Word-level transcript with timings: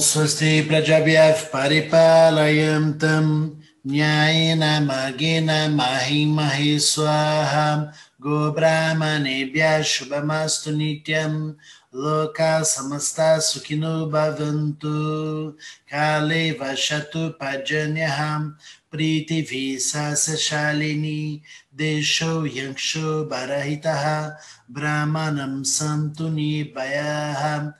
स्वस्ति 0.00 0.60
प्रजभ्यः 0.60 1.32
परिपालयन्तं 1.32 3.50
न्यायेन 3.86 4.58
मार्गेण 4.58 5.46
महि 5.46 6.24
महि 6.24 6.80
स्वाहा। 6.80 7.92
गोब्राह्मणेभ्यः 8.20 9.82
शुभमस्तु 9.82 10.70
नित्यं। 10.70 11.52
लोका 11.94 12.62
समस्ता 12.62 13.38
सुखिनो 13.38 14.06
भवन्तु। 14.06 15.54
काले 15.92 16.50
वसतु 16.50 17.28
पर्जन्यः। 17.28 18.50
प्रीतिभिः 18.90 20.36
शालिनी 20.36 21.42
देशो 21.74 22.46
यक्षो 22.46 23.24
बरहितः। 23.24 24.32
ब्राह्मणं 24.70 25.62
सन्तु 25.62 26.28
निर्भयाः 26.28 27.70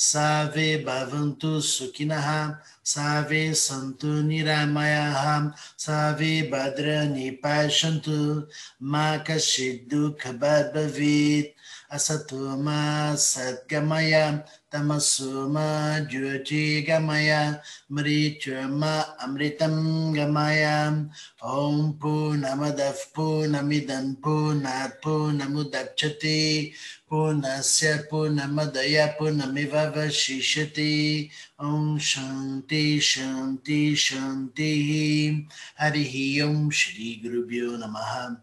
Save 0.00 0.84
Bhavantu 0.84 1.58
Sukhinaha, 1.58 2.56
Save 2.84 3.50
Santu 3.50 4.22
Niramayaha, 4.22 5.52
Save 5.76 6.48
Bhadrani 6.48 7.40
Pashantu, 7.40 8.46
Makashidukha 8.80 10.38
Bhavit. 10.38 11.52
Asatoma 11.90 13.16
satgamaya 13.16 14.44
tamasoma 14.70 16.06
jyoji 16.10 16.84
gamaya 16.86 17.62
mrichuma 17.90 19.16
amritam 19.24 20.12
gamaya 20.12 21.08
om 21.40 21.94
punamadav 21.96 22.98
punamidam 23.14 24.20
punat 24.20 25.00
punamudapchati 25.00 26.74
punasya 27.08 28.04
punamadaya 28.10 29.16
punamivavashishati 29.16 31.30
om 31.58 31.98
shanti 31.98 33.00
shanti 33.00 33.96
shanti. 33.96 35.48
Harihi 35.80 36.42
om 36.44 36.70
shri 36.70 37.16
gurubhyo 37.24 37.80
namaha. 37.80 38.36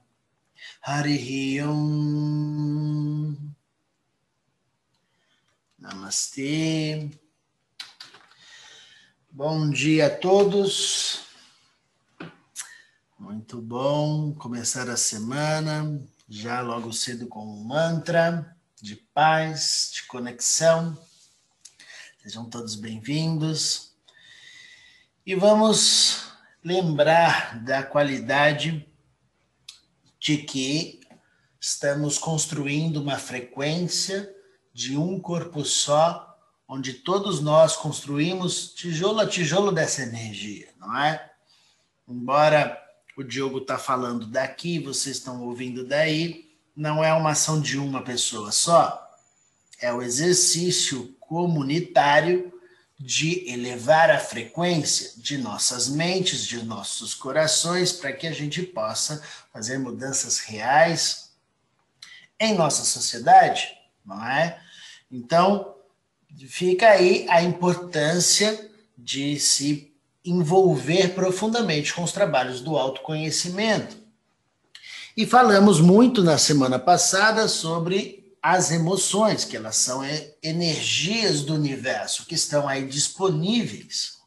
Harihi 0.88 1.64
Namastê. 5.80 7.10
Bom 9.32 9.72
dia 9.72 10.06
a 10.06 10.10
todos. 10.12 11.26
Muito 13.18 13.60
bom 13.60 14.32
começar 14.36 14.88
a 14.88 14.96
semana, 14.96 16.00
já 16.30 16.62
logo 16.62 16.94
cedo 16.94 17.26
com 17.26 17.44
um 17.44 17.64
mantra 17.64 18.56
de 18.80 18.96
paz, 18.96 19.90
de 19.92 20.04
conexão. 20.04 20.96
Sejam 22.22 22.48
todos 22.48 22.76
bem-vindos. 22.76 23.96
E 25.26 25.34
vamos 25.34 26.32
lembrar 26.64 27.64
da 27.64 27.82
qualidade 27.82 28.88
de 30.26 30.38
que 30.38 31.02
estamos 31.62 32.18
construindo 32.18 32.98
uma 32.98 33.20
frequência 33.20 34.36
de 34.74 34.98
um 34.98 35.20
corpo 35.20 35.64
só, 35.64 36.36
onde 36.68 36.94
todos 36.94 37.42
nós 37.42 37.76
construímos 37.76 38.74
tijolo 38.74 39.20
a 39.20 39.28
tijolo 39.28 39.72
dessa 39.72 40.02
energia, 40.02 40.70
não 40.80 40.98
é? 40.98 41.32
Embora 42.08 42.76
o 43.16 43.22
Diogo 43.24 43.60
está 43.60 43.78
falando 43.78 44.26
daqui, 44.26 44.80
vocês 44.80 45.18
estão 45.18 45.44
ouvindo 45.44 45.86
daí, 45.86 46.50
não 46.76 47.04
é 47.04 47.14
uma 47.14 47.30
ação 47.30 47.62
de 47.62 47.78
uma 47.78 48.02
pessoa 48.02 48.52
só, 48.52 49.08
é 49.80 49.94
o 49.94 50.02
exercício 50.02 51.16
comunitário 51.20 52.52
de 52.98 53.50
elevar 53.50 54.10
a 54.10 54.20
frequência 54.20 55.12
de 55.18 55.38
nossas 55.38 55.90
mentes, 55.90 56.46
de 56.46 56.64
nossos 56.64 57.14
corações, 57.14 57.92
para 57.92 58.14
que 58.14 58.26
a 58.26 58.32
gente 58.32 58.62
possa 58.64 59.22
fazer 59.52 59.78
mudanças 59.78 60.40
reais 60.40 61.32
em 62.40 62.56
nossa 62.56 62.84
sociedade, 62.84 63.70
não 64.06 64.26
é? 64.26 64.60
Então, 65.12 65.76
fica 66.48 66.90
aí 66.90 67.26
a 67.30 67.42
importância 67.42 68.72
de 68.98 69.40
se 69.40 69.94
envolver 70.24 71.14
profundamente 71.14 71.94
com 71.94 72.04
os 72.04 72.12
trabalhos 72.12 72.62
do 72.62 72.78
autoconhecimento. 72.78 73.98
E 75.16 75.26
falamos 75.26 75.80
muito 75.80 76.24
na 76.24 76.38
semana 76.38 76.80
passada 76.80 77.48
sobre 77.48 78.25
as 78.48 78.70
emoções, 78.70 79.44
que 79.44 79.58
elas 79.58 79.76
são 79.76 80.04
energias 80.44 81.42
do 81.42 81.56
universo 81.56 82.28
que 82.28 82.36
estão 82.36 82.70
aí 82.70 82.86
disponíveis. 82.88 84.20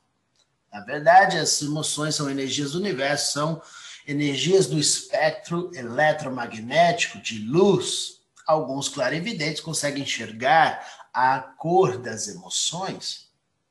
Na 0.73 0.81
verdade, 0.81 1.39
as 1.39 1.63
emoções 1.63 2.17
são 2.17 2.29
energias 2.29 2.73
do 2.73 2.81
universo, 2.81 3.33
são 3.33 3.63
energias 4.09 4.67
do 4.67 4.77
espectro 4.77 5.71
eletromagnético 5.73 7.21
de 7.21 7.39
luz, 7.39 8.21
alguns 8.45 8.89
clarividentes 8.89 9.61
conseguem 9.61 10.03
enxergar 10.03 10.85
a 11.15 11.39
cor 11.39 11.97
das 11.97 12.27
emoções, 12.27 13.29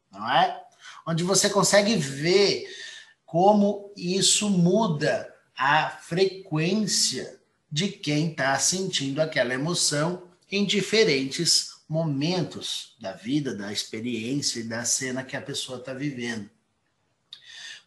não 0.09 0.31
é? 0.31 0.63
Onde 1.05 1.25
você 1.25 1.49
consegue 1.49 1.97
ver 1.97 2.73
como 3.25 3.91
isso 3.97 4.49
muda 4.49 5.29
a 5.57 5.89
frequência 5.89 7.37
de 7.69 7.89
quem 7.89 8.31
está 8.31 8.57
sentindo 8.57 9.21
aquela 9.21 9.53
emoção 9.53 10.26
em 10.51 10.65
diferentes 10.65 11.77
momentos 11.87 12.95
da 12.99 13.13
vida, 13.13 13.55
da 13.55 13.71
experiência 13.71 14.59
e 14.59 14.63
da 14.63 14.83
cena 14.83 15.23
que 15.23 15.37
a 15.37 15.41
pessoa 15.41 15.79
está 15.79 15.93
vivendo. 15.93 16.49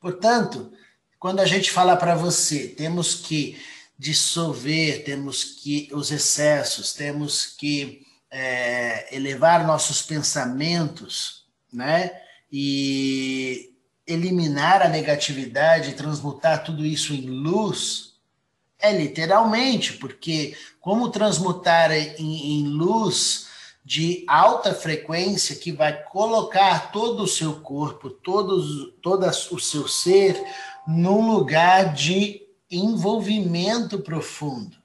Portanto, 0.01 0.73
quando 1.19 1.41
a 1.41 1.47
gente 1.47 1.71
fala 1.71 1.97
para 1.97 2.15
você, 2.15 2.69
temos 2.69 3.15
que 3.15 3.61
dissolver, 3.99 5.05
temos 5.05 5.45
que 5.45 5.91
os 5.93 6.11
excessos, 6.11 6.95
temos 6.95 7.45
que 7.45 8.07
é, 8.31 9.15
elevar 9.15 9.67
nossos 9.67 10.01
pensamentos, 10.01 11.45
né? 11.71 12.11
E 12.51 13.75
eliminar 14.07 14.83
a 14.83 14.89
negatividade, 14.89 15.95
transmutar 15.95 16.65
tudo 16.65 16.85
isso 16.87 17.13
em 17.13 17.29
luz, 17.29 18.10
é 18.81 18.93
literalmente, 18.93 19.95
porque 19.95 20.57
como 20.81 21.11
transmutar 21.11 21.91
em, 21.93 22.15
em 22.19 22.67
luz 22.67 23.49
de 23.85 24.25
alta 24.29 24.75
frequência 24.75 25.57
que 25.57 25.73
vai 25.73 26.03
colocar 26.05 26.93
todo 26.93 27.23
o 27.23 27.29
seu 27.29 27.61
corpo, 27.61 28.11
todo, 28.11 28.93
todo 29.03 29.27
o 29.27 29.59
seu 29.59 29.89
ser 29.89 30.41
num 30.87 31.31
lugar 31.33 31.93
de 31.93 32.43
envolvimento 32.71 33.99
profundo. 33.99 34.77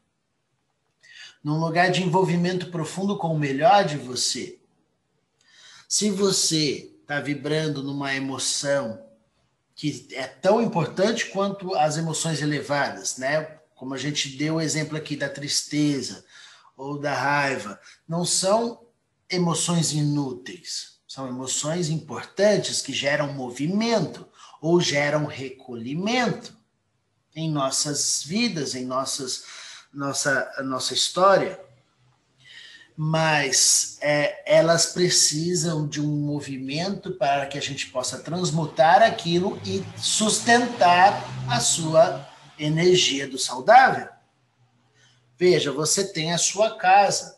Num 1.44 1.60
lugar 1.60 1.92
de 1.92 2.04
envolvimento 2.04 2.72
profundo 2.72 3.18
com 3.18 3.28
o 3.28 3.40
melhor 3.40 3.86
de 3.86 3.98
você. 3.98 4.60
Se 5.88 6.10
você 6.10 6.92
está 7.02 7.20
vibrando 7.20 7.84
numa 7.84 8.16
emoção 8.16 9.00
que 9.76 10.08
é 10.14 10.26
tão 10.26 10.62
importante 10.62 11.28
quanto 11.28 11.76
as 11.76 11.98
emoções 11.98 12.42
elevadas, 12.42 13.18
né? 13.18 13.60
Como 13.76 13.94
a 13.94 13.98
gente 13.98 14.30
deu 14.38 14.56
o 14.56 14.62
exemplo 14.62 14.98
aqui 14.98 15.16
da 15.16 15.30
tristeza 15.30 16.26
ou 16.76 16.98
da 16.98 17.14
raiva, 17.14 17.80
não 18.08 18.26
são 18.26 18.86
emoções 19.30 19.92
inúteis, 19.92 21.00
são 21.08 21.28
emoções 21.28 21.90
importantes 21.90 22.82
que 22.82 22.94
geram 22.94 23.34
movimento 23.34 24.28
ou 24.62 24.82
geram 24.82 25.26
recolhimento 25.26 26.56
em 27.36 27.52
nossas 27.52 28.24
vidas, 28.24 28.76
em 28.76 28.86
nossas, 28.86 29.44
nossa, 29.94 30.50
nossa 30.64 30.94
história, 30.94 31.60
mas 32.98 33.98
é, 34.02 34.42
elas 34.46 34.88
precisam 34.88 35.86
de 35.86 36.00
um 36.00 36.08
movimento 36.08 37.12
para 37.12 37.46
que 37.46 37.58
a 37.58 37.62
gente 37.62 37.88
possa 37.88 38.20
transmutar 38.20 39.04
aquilo 39.04 39.60
e 39.66 39.84
sustentar 39.98 41.22
a 41.50 41.60
sua 41.60 42.35
energia 42.58 43.28
do 43.28 43.38
saudável. 43.38 44.08
Veja, 45.38 45.72
você 45.72 46.12
tem 46.12 46.34
a 46.34 46.38
sua 46.38 46.78
casa. 46.78 47.38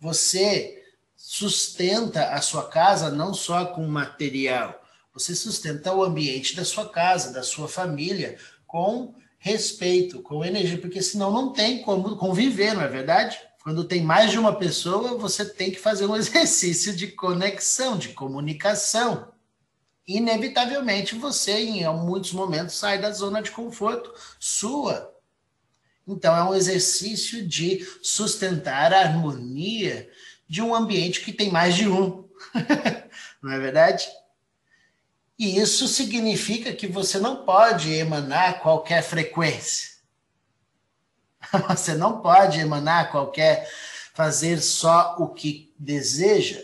Você 0.00 0.82
sustenta 1.16 2.30
a 2.30 2.40
sua 2.40 2.68
casa 2.68 3.10
não 3.10 3.32
só 3.32 3.66
com 3.66 3.86
material, 3.86 4.82
você 5.14 5.34
sustenta 5.34 5.94
o 5.94 6.02
ambiente 6.02 6.56
da 6.56 6.64
sua 6.64 6.88
casa, 6.88 7.32
da 7.32 7.42
sua 7.42 7.68
família, 7.68 8.36
com 8.66 9.14
respeito, 9.38 10.22
com 10.22 10.44
energia, 10.44 10.78
porque 10.78 11.02
senão 11.02 11.30
não 11.30 11.52
tem 11.52 11.82
como 11.82 12.16
conviver, 12.16 12.74
não 12.74 12.82
é 12.82 12.88
verdade? 12.88 13.38
Quando 13.62 13.84
tem 13.84 14.02
mais 14.02 14.30
de 14.30 14.38
uma 14.38 14.56
pessoa, 14.56 15.16
você 15.16 15.44
tem 15.44 15.70
que 15.70 15.78
fazer 15.78 16.06
um 16.06 16.16
exercício 16.16 16.94
de 16.94 17.08
conexão, 17.08 17.96
de 17.96 18.08
comunicação. 18.08 19.31
Inevitavelmente, 20.06 21.14
você, 21.14 21.52
em 21.52 21.86
muitos 21.94 22.32
momentos, 22.32 22.74
sai 22.76 22.98
da 23.00 23.10
zona 23.12 23.40
de 23.40 23.50
conforto 23.50 24.12
sua. 24.38 25.14
Então, 26.06 26.36
é 26.36 26.42
um 26.42 26.54
exercício 26.54 27.46
de 27.46 27.86
sustentar 28.02 28.92
a 28.92 29.00
harmonia 29.00 30.10
de 30.48 30.60
um 30.60 30.74
ambiente 30.74 31.20
que 31.20 31.32
tem 31.32 31.50
mais 31.50 31.76
de 31.76 31.88
um. 31.88 32.28
não 33.40 33.52
é 33.52 33.58
verdade? 33.58 34.08
E 35.38 35.58
isso 35.58 35.88
significa 35.88 36.72
que 36.72 36.86
você 36.86 37.18
não 37.18 37.44
pode 37.44 37.92
emanar 37.92 38.60
qualquer 38.60 39.02
frequência. 39.02 39.92
Você 41.68 41.94
não 41.94 42.20
pode 42.20 42.60
emanar 42.60 43.10
qualquer, 43.10 43.68
fazer 44.14 44.60
só 44.60 45.16
o 45.18 45.28
que 45.28 45.74
deseja, 45.76 46.62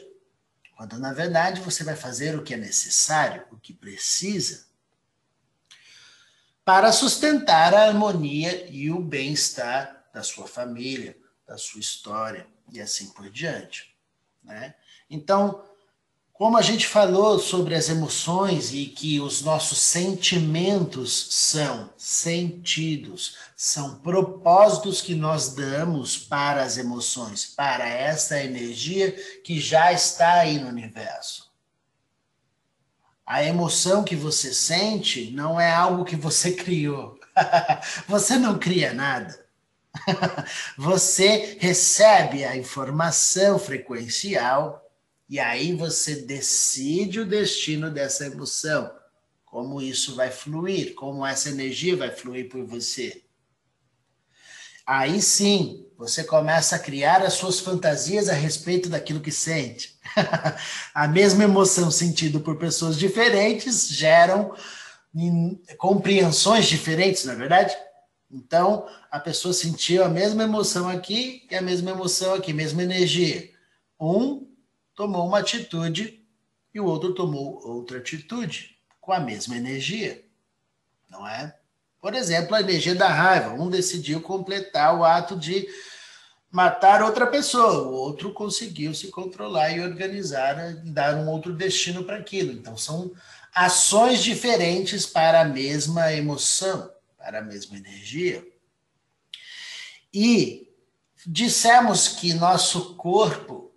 quando 0.78 0.96
na 0.96 1.12
verdade 1.12 1.60
você 1.60 1.82
vai 1.82 1.96
fazer 1.96 2.38
o 2.38 2.44
que 2.44 2.54
é 2.54 2.56
necessário, 2.56 3.44
o 3.50 3.56
que 3.56 3.74
precisa, 3.74 4.68
para 6.64 6.92
sustentar 6.92 7.74
a 7.74 7.88
harmonia 7.88 8.70
e 8.70 8.88
o 8.88 9.00
bem-estar 9.00 10.08
da 10.14 10.22
sua 10.22 10.46
família, 10.46 11.18
da 11.44 11.58
sua 11.58 11.80
história 11.80 12.46
e 12.70 12.80
assim 12.80 13.08
por 13.08 13.28
diante. 13.28 13.92
Né? 14.40 14.72
Então, 15.10 15.67
como 16.38 16.56
a 16.56 16.62
gente 16.62 16.86
falou 16.86 17.40
sobre 17.40 17.74
as 17.74 17.88
emoções 17.88 18.72
e 18.72 18.86
que 18.86 19.20
os 19.20 19.42
nossos 19.42 19.80
sentimentos 19.80 21.34
são 21.34 21.90
sentidos, 21.96 23.36
são 23.56 23.96
propósitos 23.96 25.02
que 25.02 25.16
nós 25.16 25.52
damos 25.52 26.16
para 26.16 26.62
as 26.62 26.78
emoções, 26.78 27.44
para 27.44 27.88
essa 27.88 28.40
energia 28.40 29.10
que 29.42 29.58
já 29.58 29.92
está 29.92 30.34
aí 30.34 30.60
no 30.60 30.68
universo. 30.68 31.50
A 33.26 33.42
emoção 33.42 34.04
que 34.04 34.14
você 34.14 34.54
sente 34.54 35.32
não 35.32 35.60
é 35.60 35.72
algo 35.72 36.04
que 36.04 36.14
você 36.14 36.52
criou. 36.54 37.18
você 38.06 38.38
não 38.38 38.60
cria 38.60 38.94
nada. 38.94 39.44
você 40.78 41.58
recebe 41.58 42.44
a 42.44 42.56
informação 42.56 43.58
frequencial 43.58 44.87
e 45.28 45.38
aí 45.38 45.74
você 45.74 46.22
decide 46.22 47.20
o 47.20 47.26
destino 47.26 47.90
dessa 47.90 48.26
emoção, 48.26 48.90
como 49.44 49.82
isso 49.82 50.14
vai 50.14 50.30
fluir, 50.30 50.94
como 50.94 51.26
essa 51.26 51.50
energia 51.50 51.96
vai 51.96 52.10
fluir 52.10 52.48
por 52.48 52.64
você. 52.64 53.22
Aí 54.86 55.20
sim, 55.20 55.86
você 55.98 56.24
começa 56.24 56.76
a 56.76 56.78
criar 56.78 57.22
as 57.22 57.34
suas 57.34 57.60
fantasias 57.60 58.30
a 58.30 58.32
respeito 58.32 58.88
daquilo 58.88 59.20
que 59.20 59.30
sente. 59.30 59.98
a 60.94 61.06
mesma 61.06 61.44
emoção 61.44 61.90
sentida 61.90 62.40
por 62.40 62.56
pessoas 62.56 62.96
diferentes 62.96 63.88
geram 63.88 64.54
compreensões 65.76 66.66
diferentes, 66.66 67.24
na 67.26 67.34
é 67.34 67.36
verdade? 67.36 67.76
Então, 68.30 68.86
a 69.10 69.20
pessoa 69.20 69.52
sentiu 69.52 70.04
a 70.04 70.08
mesma 70.08 70.44
emoção 70.44 70.88
aqui 70.88 71.46
e 71.50 71.54
a 71.54 71.62
mesma 71.62 71.90
emoção 71.90 72.34
aqui, 72.34 72.52
mesma 72.52 72.82
energia. 72.82 73.50
Um 74.00 74.47
tomou 74.98 75.28
uma 75.28 75.38
atitude 75.38 76.20
e 76.74 76.80
o 76.80 76.84
outro 76.84 77.14
tomou 77.14 77.64
outra 77.64 77.98
atitude 77.98 78.76
com 79.00 79.12
a 79.12 79.20
mesma 79.20 79.56
energia, 79.56 80.24
não 81.08 81.24
é? 81.24 81.56
Por 82.00 82.14
exemplo, 82.14 82.56
a 82.56 82.60
energia 82.60 82.96
da 82.96 83.06
raiva. 83.06 83.54
Um 83.54 83.70
decidiu 83.70 84.20
completar 84.20 84.98
o 84.98 85.04
ato 85.04 85.36
de 85.36 85.68
matar 86.50 87.00
outra 87.00 87.28
pessoa, 87.28 87.86
o 87.86 87.92
outro 87.92 88.32
conseguiu 88.32 88.92
se 88.92 89.06
controlar 89.06 89.70
e 89.70 89.80
organizar 89.80 90.74
dar 90.86 91.14
um 91.14 91.28
outro 91.28 91.54
destino 91.54 92.02
para 92.02 92.16
aquilo. 92.16 92.50
Então, 92.50 92.76
são 92.76 93.12
ações 93.54 94.20
diferentes 94.20 95.06
para 95.06 95.42
a 95.42 95.44
mesma 95.44 96.12
emoção, 96.12 96.90
para 97.16 97.38
a 97.38 97.42
mesma 97.42 97.76
energia. 97.76 98.44
E 100.12 100.68
dissemos 101.24 102.08
que 102.08 102.34
nosso 102.34 102.96
corpo 102.96 103.67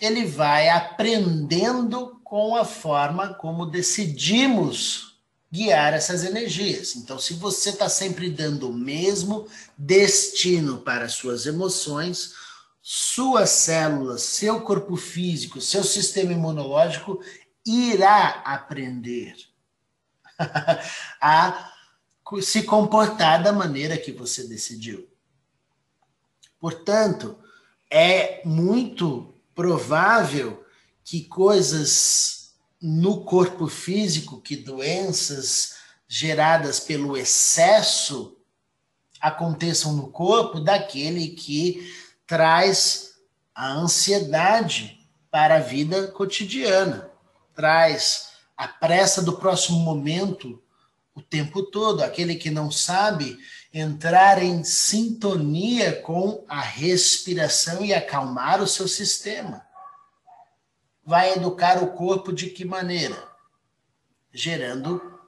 ele 0.00 0.24
vai 0.24 0.68
aprendendo 0.68 2.20
com 2.24 2.56
a 2.56 2.64
forma 2.64 3.34
como 3.34 3.66
decidimos 3.66 5.14
guiar 5.52 5.94
essas 5.94 6.24
energias. 6.24 6.96
Então, 6.96 7.18
se 7.18 7.34
você 7.34 7.70
está 7.70 7.88
sempre 7.88 8.28
dando 8.28 8.68
o 8.68 8.72
mesmo 8.72 9.46
destino 9.78 10.78
para 10.78 11.08
suas 11.08 11.46
emoções, 11.46 12.34
suas 12.82 13.50
células, 13.50 14.22
seu 14.22 14.60
corpo 14.62 14.96
físico, 14.96 15.60
seu 15.60 15.84
sistema 15.84 16.32
imunológico 16.32 17.20
irá 17.64 18.42
aprender 18.44 19.36
a 21.22 21.72
se 22.42 22.64
comportar 22.64 23.42
da 23.42 23.52
maneira 23.52 23.96
que 23.96 24.10
você 24.10 24.48
decidiu. 24.48 25.08
Portanto, 26.58 27.38
é 27.90 28.42
muito 28.44 29.33
provável 29.54 30.64
que 31.04 31.24
coisas 31.24 32.54
no 32.80 33.24
corpo 33.24 33.66
físico, 33.66 34.40
que 34.40 34.56
doenças 34.56 35.76
geradas 36.08 36.80
pelo 36.80 37.16
excesso 37.16 38.36
aconteçam 39.20 39.94
no 39.94 40.08
corpo 40.08 40.60
daquele 40.60 41.28
que 41.28 41.90
traz 42.26 43.14
a 43.54 43.72
ansiedade 43.72 45.00
para 45.30 45.56
a 45.56 45.60
vida 45.60 46.08
cotidiana, 46.08 47.10
traz 47.54 48.32
a 48.56 48.68
pressa 48.68 49.22
do 49.22 49.38
próximo 49.38 49.78
momento 49.78 50.62
o 51.14 51.22
tempo 51.22 51.62
todo, 51.62 52.02
aquele 52.02 52.34
que 52.34 52.50
não 52.50 52.70
sabe 52.70 53.38
entrar 53.74 54.40
em 54.40 54.62
sintonia 54.62 56.00
com 56.00 56.44
a 56.48 56.60
respiração 56.60 57.84
e 57.84 57.92
acalmar 57.92 58.62
o 58.62 58.68
seu 58.68 58.86
sistema. 58.86 59.66
Vai 61.04 61.34
educar 61.34 61.82
o 61.82 61.88
corpo 61.88 62.32
de 62.32 62.50
que 62.50 62.64
maneira? 62.64 63.20
Gerando 64.32 65.20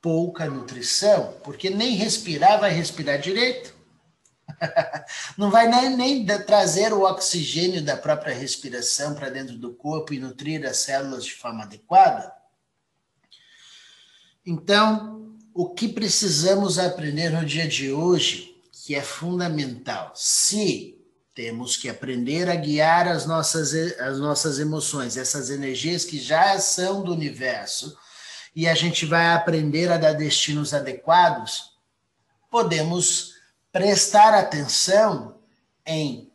pouca 0.00 0.46
nutrição, 0.46 1.36
porque 1.42 1.70
nem 1.70 1.96
respirar 1.96 2.60
vai 2.60 2.70
respirar 2.70 3.18
direito. 3.18 3.74
Não 5.36 5.50
vai 5.50 5.66
nem, 5.66 5.96
nem 5.96 6.26
trazer 6.44 6.92
o 6.92 7.02
oxigênio 7.02 7.82
da 7.82 7.96
própria 7.96 8.34
respiração 8.34 9.12
para 9.14 9.28
dentro 9.28 9.58
do 9.58 9.74
corpo 9.74 10.14
e 10.14 10.20
nutrir 10.20 10.64
as 10.64 10.78
células 10.78 11.24
de 11.24 11.34
forma 11.34 11.64
adequada. 11.64 12.32
Então, 14.46 15.21
o 15.54 15.68
que 15.68 15.88
precisamos 15.88 16.78
aprender 16.78 17.30
no 17.30 17.44
dia 17.44 17.66
de 17.66 17.92
hoje, 17.92 18.56
que 18.72 18.94
é 18.94 19.02
fundamental. 19.02 20.12
Se 20.14 20.98
temos 21.34 21.76
que 21.76 21.88
aprender 21.88 22.48
a 22.48 22.54
guiar 22.54 23.08
as 23.08 23.26
nossas, 23.26 23.72
as 23.98 24.18
nossas 24.18 24.58
emoções, 24.58 25.16
essas 25.16 25.50
energias 25.50 26.04
que 26.04 26.18
já 26.18 26.58
são 26.58 27.02
do 27.02 27.12
universo, 27.12 27.96
e 28.54 28.68
a 28.68 28.74
gente 28.74 29.06
vai 29.06 29.32
aprender 29.32 29.90
a 29.90 29.96
dar 29.96 30.12
destinos 30.12 30.74
adequados, 30.74 31.72
podemos 32.50 33.34
prestar 33.70 34.34
atenção 34.34 35.38
em 35.86 36.30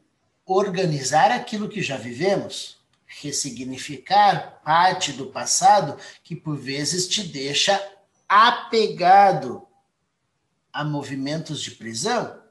organizar 0.46 1.32
aquilo 1.32 1.70
que 1.70 1.82
já 1.82 1.98
vivemos, 1.98 2.78
ressignificar 3.06 4.62
parte 4.64 5.12
do 5.12 5.28
passado 5.28 5.98
que 6.24 6.36
por 6.36 6.58
vezes 6.58 7.08
te 7.08 7.24
deixa 7.24 7.80
apegado 8.28 9.68
a 10.72 10.84
movimentos 10.84 11.62
de 11.62 11.72
prisão, 11.72 12.42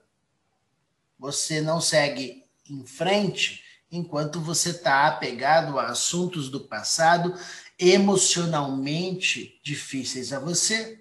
você 1.18 1.60
não 1.60 1.80
segue 1.80 2.44
em 2.68 2.84
frente 2.84 3.62
enquanto 3.90 4.40
você 4.40 4.70
está 4.70 5.06
apegado 5.06 5.78
a 5.78 5.86
assuntos 5.86 6.48
do 6.48 6.60
passado 6.60 7.38
emocionalmente 7.78 9.60
difíceis 9.62 10.32
a 10.32 10.40
você. 10.40 11.00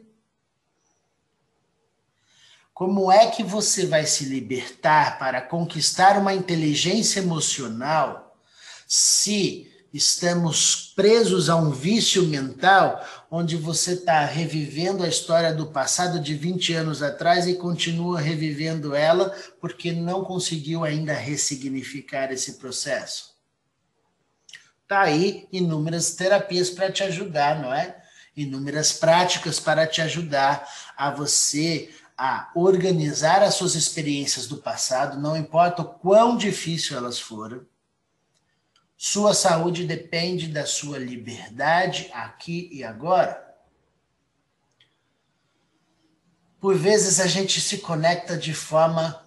Como 2.73 3.09
é 3.09 3.31
que 3.31 3.41
você 3.41 3.85
vai 3.85 4.05
se 4.05 4.25
libertar 4.25 5.17
para 5.17 5.41
conquistar 5.41 6.17
uma 6.19 6.33
inteligência 6.33 7.19
emocional 7.19 8.37
se 8.85 9.71
estamos 9.95 10.91
presos 10.93 11.49
a 11.49 11.55
um 11.55 11.71
vício 11.71 12.23
mental 12.23 13.01
onde 13.31 13.55
você 13.55 13.93
está 13.93 14.25
revivendo 14.25 15.01
a 15.03 15.07
história 15.07 15.53
do 15.53 15.67
passado 15.67 16.19
de 16.19 16.35
20 16.35 16.73
anos 16.73 17.01
atrás 17.01 17.47
e 17.47 17.55
continua 17.55 18.19
revivendo 18.19 18.93
ela 18.93 19.33
porque 19.61 19.93
não 19.93 20.25
conseguiu 20.25 20.83
ainda 20.83 21.13
ressignificar 21.13 22.29
esse 22.29 22.55
processo. 22.55 23.35
Tá 24.85 24.99
aí 24.99 25.47
inúmeras 25.49 26.11
terapias 26.11 26.69
para 26.69 26.91
te 26.91 27.01
ajudar, 27.03 27.61
não 27.61 27.73
é? 27.73 27.95
Inúmeras 28.35 28.91
práticas 28.91 29.61
para 29.61 29.87
te 29.87 30.01
ajudar 30.01 30.67
a 30.97 31.09
você 31.09 31.89
a 32.17 32.51
organizar 32.53 33.41
as 33.41 33.55
suas 33.55 33.75
experiências 33.75 34.45
do 34.45 34.57
passado, 34.57 35.21
não 35.21 35.37
importa 35.37 35.83
o 35.83 35.85
quão 35.85 36.35
difícil 36.35 36.97
elas 36.97 37.17
foram 37.17 37.65
sua 38.97 39.33
saúde 39.33 39.85
depende 39.85 40.47
da 40.47 40.65
sua 40.65 40.97
liberdade 40.97 42.09
aqui 42.13 42.69
e 42.71 42.83
agora. 42.83 43.43
Por 46.59 46.75
vezes 46.75 47.19
a 47.19 47.27
gente 47.27 47.59
se 47.59 47.79
conecta 47.79 48.37
de 48.37 48.53
forma 48.53 49.23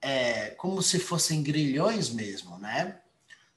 é, 0.00 0.50
como 0.50 0.82
se 0.82 0.98
fossem 0.98 1.42
grilhões 1.42 2.08
mesmo, 2.10 2.58
né? 2.58 3.00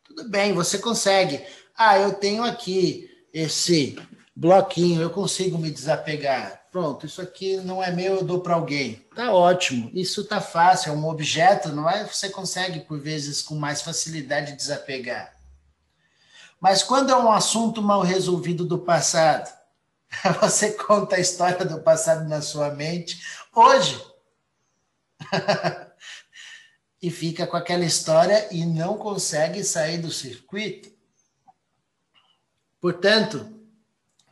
Tudo 0.04 0.30
bem, 0.30 0.54
você 0.54 0.78
consegue. 0.78 1.44
Ah, 1.76 1.98
eu 1.98 2.14
tenho 2.14 2.44
aqui 2.44 3.10
esse 3.34 3.98
bloquinho, 4.36 5.02
eu 5.02 5.10
consigo 5.10 5.58
me 5.58 5.72
desapegar. 5.72 6.63
Pronto, 6.74 7.06
isso 7.06 7.22
aqui 7.22 7.58
não 7.58 7.84
é 7.84 7.92
meu, 7.92 8.16
eu 8.16 8.24
dou 8.24 8.42
para 8.42 8.56
alguém. 8.56 9.06
Tá 9.16 9.32
ótimo, 9.32 9.92
isso 9.94 10.26
tá 10.26 10.42
fácil, 10.42 10.92
é 10.92 10.96
um 10.96 11.08
objeto, 11.08 11.70
não 11.70 11.88
é? 11.88 12.04
Você 12.04 12.32
consegue, 12.32 12.80
por 12.80 13.00
vezes, 13.00 13.44
com 13.44 13.54
mais 13.54 13.84
facilidade 13.84 14.56
desapegar. 14.56 15.36
Mas 16.60 16.82
quando 16.82 17.12
é 17.12 17.16
um 17.16 17.32
assunto 17.32 17.80
mal 17.80 18.02
resolvido 18.02 18.66
do 18.66 18.80
passado, 18.80 19.56
você 20.42 20.72
conta 20.72 21.16
a 21.16 21.20
história 21.20 21.64
do 21.64 21.80
passado 21.80 22.28
na 22.28 22.42
sua 22.42 22.72
mente 22.72 23.22
hoje. 23.54 24.04
e 27.00 27.12
fica 27.12 27.46
com 27.46 27.56
aquela 27.56 27.86
história 27.86 28.48
e 28.52 28.66
não 28.66 28.98
consegue 28.98 29.64
sair 29.64 30.00
do 30.00 30.10
circuito. 30.10 30.92
Portanto, 32.82 33.63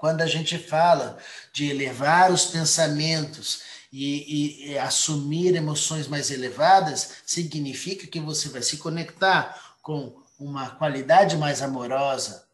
quando 0.02 0.22
a 0.22 0.26
gente 0.26 0.58
fala 0.58 1.16
de 1.54 1.70
elevar 1.70 2.32
os 2.32 2.46
pensamentos 2.46 3.62
e, 3.94 4.66
e, 4.66 4.72
e, 4.72 4.78
assumir 4.80 5.56
emoções 5.56 6.08
mais 6.08 6.32
elevadas, 6.32 7.18
significa 7.24 8.08
que 8.08 8.20
você 8.20 8.50
vai 8.50 8.64
se 8.64 8.78
conectar 8.78 9.76
com 9.80 10.20
uma 10.40 10.72
qualidade 10.72 11.38
mais 11.38 11.62
amorosa, 11.62 12.48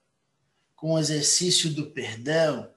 com 0.75 0.95
o 0.95 0.99
exercício 0.99 1.69
do 1.69 1.85
perdão. 1.91 2.69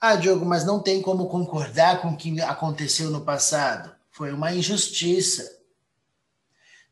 Ah, 0.00 0.14
Diogo, 0.14 0.46
mas 0.46 0.64
não 0.64 0.78
tem 0.78 1.02
como 1.02 1.26
concordar 1.26 2.02
com 2.02 2.10
o 2.10 2.16
que 2.16 2.40
aconteceu 2.40 3.10
no 3.10 3.22
passado. 3.22 3.92
Foi 4.12 4.32
uma 4.32 4.54
injustiça. 4.54 5.58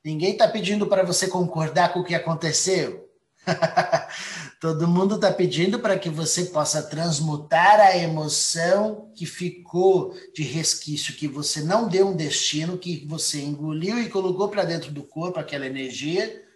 Ninguém 0.03 0.33
está 0.33 0.49
pedindo 0.49 0.89
para 0.89 1.05
você 1.05 1.29
concordar 1.29 1.93
com 1.93 2.01
o 2.01 2.05
que 2.05 2.17
aconteceu. 2.17 3.09
Todo 4.63 4.87
mundo 4.87 5.17
está 5.17 5.33
pedindo 5.33 5.81
para 5.81 5.99
que 5.99 6.09
você 6.09 6.45
possa 6.45 6.81
transmutar 6.85 7.81
a 7.81 7.97
emoção 7.97 9.11
que 9.13 9.27
ficou 9.27 10.17
de 10.33 10.45
resquício, 10.45 11.17
que 11.17 11.27
você 11.27 11.63
não 11.63 11.89
deu 11.89 12.11
um 12.11 12.17
destino, 12.17 12.79
que 12.79 13.05
você 13.05 13.43
engoliu 13.43 13.99
e 13.99 14.09
colocou 14.09 14.49
para 14.49 14.63
dentro 14.63 14.93
do 14.93 15.03
corpo 15.03 15.41
aquela 15.41 15.67
energia, 15.67 16.47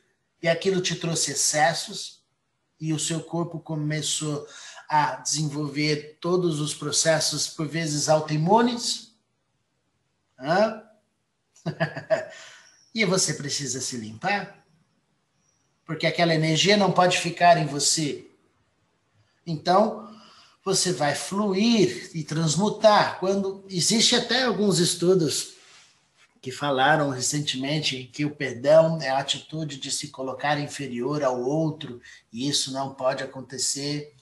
e 0.41 0.47
aquilo 0.47 0.81
te 0.81 0.95
trouxe 0.95 1.33
excessos, 1.33 2.23
e 2.81 2.93
o 2.93 2.99
seu 3.01 3.21
corpo 3.25 3.59
começou 3.59 4.47
a 4.89 5.17
desenvolver 5.17 6.19
todos 6.21 6.61
os 6.61 6.73
processos, 6.73 7.49
por 7.49 7.67
vezes 7.67 8.09
autoimunes. 8.09 9.17
E 12.95 13.05
você 13.05 13.35
precisa 13.35 13.79
se 13.79 13.99
limpar 13.99 14.66
porque 15.87 16.07
aquela 16.07 16.35
energia 16.35 16.77
não 16.77 16.91
pode 16.91 17.19
ficar 17.19 17.57
em 17.57 17.67
você. 17.67 18.27
Então, 19.47 20.11
você 20.65 20.93
vai 20.93 21.15
fluir 21.15 22.11
e 22.13 22.25
transmutar. 22.25 23.21
Quando 23.21 23.65
existe 23.71 24.17
até 24.17 24.43
alguns 24.43 24.81
estudos 24.81 25.55
que 26.43 26.51
falaram 26.51 27.11
recentemente 27.11 28.11
que 28.13 28.25
o 28.25 28.35
perdão 28.35 29.01
é 29.01 29.09
a 29.09 29.19
atitude 29.19 29.79
de 29.79 29.91
se 29.91 30.09
colocar 30.09 30.59
inferior 30.61 31.23
ao 31.23 31.41
outro, 31.41 32.01
e 32.33 32.49
isso 32.49 32.73
não 32.73 32.93
pode 32.95 33.23
acontecer. 33.23 34.13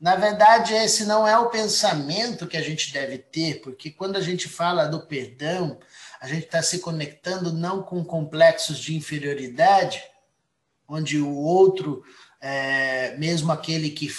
Na 0.00 0.16
verdade, 0.16 0.74
esse 0.74 1.04
não 1.04 1.26
é 1.26 1.38
o 1.38 1.50
pensamento 1.50 2.46
que 2.46 2.56
a 2.56 2.62
gente 2.62 2.92
deve 2.92 3.18
ter, 3.18 3.60
porque 3.60 3.90
quando 3.90 4.16
a 4.16 4.20
gente 4.20 4.48
fala 4.48 4.86
do 4.86 5.06
perdão, 5.06 5.78
a 6.20 6.26
gente 6.26 6.44
está 6.44 6.62
se 6.62 6.78
conectando 6.78 7.52
não 7.52 7.82
com 7.82 8.04
complexos 8.04 8.78
de 8.78 8.96
inferioridade, 8.96 10.02
onde 10.90 11.20
o 11.20 11.32
outro, 11.32 12.02
é, 12.40 13.16
mesmo 13.16 13.52
aquele 13.52 13.90
que 13.90 14.12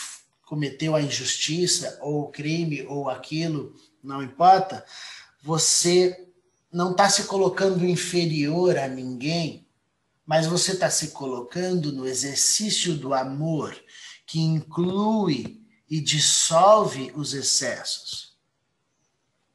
cometeu 0.45 0.95
a 0.95 1.01
injustiça 1.01 1.99
ou 2.01 2.21
o 2.21 2.31
crime 2.31 2.85
ou 2.87 3.09
aquilo, 3.09 3.75
não 4.01 4.23
importa, 4.23 4.85
você 5.43 6.27
não 6.71 6.91
está 6.91 7.09
se 7.09 7.25
colocando 7.25 7.85
inferior 7.85 8.77
a 8.77 8.87
ninguém, 8.87 9.67
mas 10.25 10.47
você 10.47 10.71
está 10.71 10.89
se 10.89 11.09
colocando 11.09 11.91
no 11.91 12.07
exercício 12.07 12.95
do 12.95 13.13
amor, 13.13 13.77
que 14.25 14.39
inclui 14.39 15.61
e 15.89 15.99
dissolve 15.99 17.11
os 17.13 17.33
excessos. 17.33 18.37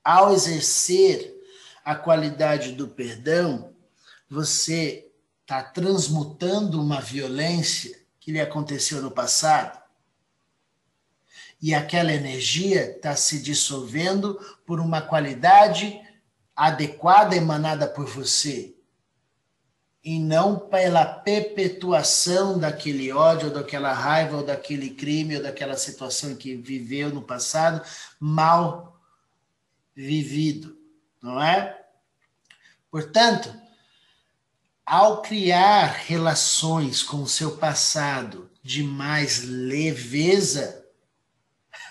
Ao 0.05 0.35
exercer 0.35 1.35
a 1.83 1.95
qualidade 1.95 2.73
do 2.73 2.89
perdão, 2.89 3.75
você 4.29 5.06
está 5.47 5.63
transmutando 5.63 6.83
uma 6.83 7.01
violência 7.01 7.97
que 8.19 8.33
lhe 8.33 8.41
aconteceu 8.41 9.01
no 9.01 9.13
passado. 9.13 9.81
E 11.63 11.73
aquela 11.73 12.13
energia 12.13 12.91
está 12.91 13.15
se 13.15 13.41
dissolvendo 13.41 14.35
por 14.67 14.81
uma 14.81 15.01
qualidade 15.01 16.01
adequada 16.55 17.37
emanada 17.37 17.87
por 17.87 18.07
você. 18.07 18.75
E 20.03 20.19
não 20.19 20.59
pela 20.59 21.05
perpetuação 21.05 22.59
daquele 22.59 23.13
ódio, 23.13 23.49
daquela 23.49 23.93
raiva, 23.93 24.39
ou 24.39 24.43
daquele 24.45 24.91
crime, 24.91 25.37
ou 25.37 25.43
daquela 25.45 25.77
situação 25.77 26.35
que 26.35 26.57
viveu 26.57 27.11
no 27.11 27.23
passado, 27.23 27.87
mal 28.19 29.01
vivido, 29.95 30.77
não 31.23 31.41
é? 31.41 31.85
Portanto, 32.91 33.66
ao 34.87 35.21
criar 35.21 35.87
relações 36.07 37.03
com 37.03 37.23
o 37.23 37.29
seu 37.29 37.57
passado 37.57 38.49
de 38.63 38.85
mais 38.85 39.43
leveza. 39.43 40.87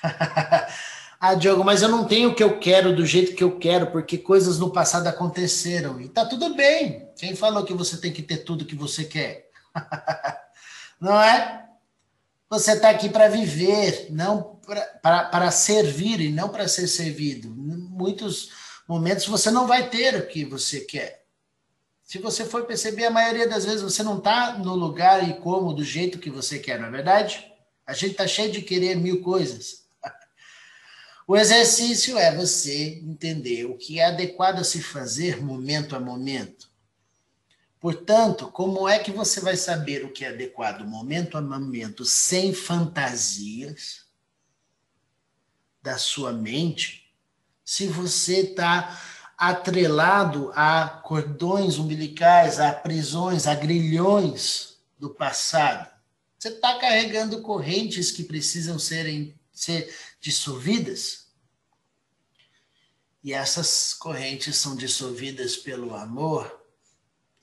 ah, 1.19 1.35
Diogo, 1.35 1.63
mas 1.63 1.81
eu 1.81 1.89
não 1.89 2.05
tenho 2.05 2.29
o 2.29 2.35
que 2.35 2.43
eu 2.43 2.57
quero 2.57 2.95
do 2.95 3.05
jeito 3.05 3.35
que 3.35 3.43
eu 3.43 3.59
quero, 3.59 3.91
porque 3.91 4.17
coisas 4.17 4.57
no 4.57 4.71
passado 4.71 5.07
aconteceram. 5.07 5.99
E 5.99 6.07
tá 6.07 6.25
tudo 6.25 6.55
bem. 6.55 7.09
Quem 7.17 7.35
falou 7.35 7.65
que 7.65 7.73
você 7.73 7.97
tem 7.97 8.13
que 8.13 8.21
ter 8.21 8.37
tudo 8.37 8.65
que 8.65 8.75
você 8.75 9.03
quer? 9.03 9.49
não 10.99 11.21
é? 11.21 11.65
Você 12.49 12.73
está 12.73 12.89
aqui 12.89 13.09
para 13.09 13.27
viver, 13.27 14.07
não 14.11 14.57
para 15.01 15.51
servir 15.51 16.21
e 16.21 16.31
não 16.31 16.47
para 16.47 16.67
ser 16.69 16.87
servido. 16.87 17.49
Em 17.49 17.77
muitos 17.89 18.51
momentos 18.87 19.25
você 19.25 19.51
não 19.51 19.67
vai 19.67 19.89
ter 19.89 20.15
o 20.15 20.27
que 20.27 20.45
você 20.45 20.79
quer. 20.79 21.24
Se 22.05 22.19
você 22.19 22.45
for 22.45 22.65
perceber, 22.65 23.05
a 23.05 23.11
maioria 23.11 23.49
das 23.49 23.65
vezes 23.65 23.81
você 23.81 24.03
não 24.03 24.19
está 24.19 24.59
no 24.59 24.75
lugar 24.75 25.27
e 25.27 25.33
como 25.41 25.73
do 25.73 25.83
jeito 25.83 26.19
que 26.19 26.29
você 26.29 26.59
quer, 26.59 26.79
não 26.79 26.87
é 26.87 26.91
verdade? 26.91 27.51
A 27.85 27.93
gente 27.93 28.11
está 28.11 28.27
cheio 28.27 28.51
de 28.51 28.61
querer 28.61 28.95
mil 28.95 29.21
coisas. 29.21 29.83
O 31.27 31.35
exercício 31.35 32.19
é 32.19 32.35
você 32.35 32.99
entender 33.03 33.65
o 33.65 33.75
que 33.75 33.99
é 33.99 34.05
adequado 34.05 34.59
a 34.59 34.63
se 34.63 34.79
fazer 34.79 35.43
momento 35.43 35.95
a 35.95 35.99
momento. 35.99 36.69
Portanto, 37.79 38.51
como 38.51 38.87
é 38.87 38.99
que 38.99 39.09
você 39.09 39.41
vai 39.41 39.57
saber 39.57 40.05
o 40.05 40.11
que 40.11 40.23
é 40.23 40.29
adequado 40.29 40.85
momento 40.85 41.35
a 41.35 41.41
momento 41.41 42.05
sem 42.05 42.53
fantasias 42.53 44.05
da 45.81 45.97
sua 45.97 46.31
mente, 46.31 47.11
se 47.63 47.87
você 47.87 48.41
está 48.41 48.95
atrelado 49.37 50.51
a 50.55 50.87
cordões 50.87 51.77
umbilicais, 51.77 52.59
a 52.59 52.71
prisões, 52.71 53.47
a 53.47 53.55
grilhões 53.55 54.77
do 54.97 55.09
passado. 55.09 55.89
Você 56.37 56.49
está 56.49 56.77
carregando 56.79 57.41
correntes 57.41 58.11
que 58.11 58.23
precisam 58.23 58.77
serem, 58.79 59.33
ser 59.51 59.93
dissolvidas. 60.21 61.25
E 63.23 63.33
essas 63.33 63.93
correntes 63.93 64.55
são 64.55 64.75
dissolvidas 64.75 65.57
pelo 65.57 65.95
amor, 65.95 66.61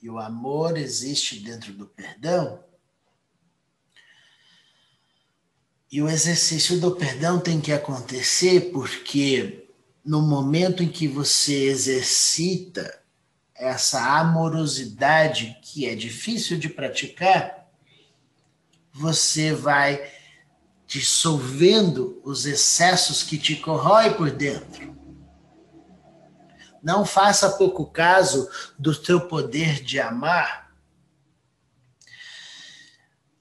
e 0.00 0.08
o 0.08 0.18
amor 0.18 0.76
existe 0.78 1.40
dentro 1.40 1.72
do 1.72 1.86
perdão. 1.86 2.62
E 5.90 6.00
o 6.00 6.08
exercício 6.08 6.80
do 6.80 6.94
perdão 6.96 7.38
tem 7.38 7.60
que 7.60 7.72
acontecer 7.72 8.72
porque 8.72 9.61
no 10.04 10.20
momento 10.20 10.82
em 10.82 10.88
que 10.88 11.06
você 11.06 11.66
exercita 11.66 13.00
essa 13.54 14.18
amorosidade 14.18 15.56
que 15.62 15.86
é 15.86 15.94
difícil 15.94 16.58
de 16.58 16.68
praticar, 16.68 17.68
você 18.92 19.54
vai 19.54 20.10
dissolvendo 20.86 22.20
os 22.24 22.44
excessos 22.44 23.22
que 23.22 23.38
te 23.38 23.56
corroem 23.56 24.12
por 24.14 24.30
dentro. 24.30 24.92
Não 26.82 27.06
faça 27.06 27.56
pouco 27.56 27.86
caso 27.86 28.50
do 28.76 28.94
teu 28.94 29.20
poder 29.28 29.82
de 29.82 30.00
amar. 30.00 30.72